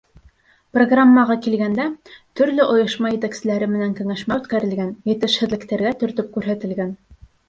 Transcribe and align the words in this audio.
Программаға 0.75 1.33
килгәндә, 1.47 1.83
төрлө 2.39 2.65
ойошма 2.75 3.11
етәкселәре 3.15 3.67
менән 3.73 3.93
кәңәшмә 3.99 4.39
үткәрелгән, 4.41 4.89
етешһеҙлектәргә 5.11 5.93
төртөп 6.05 6.33
күрһәтелгән. 6.39 6.95